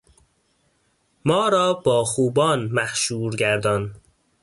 [1.25, 3.95] ما را با خوبان محشور گردان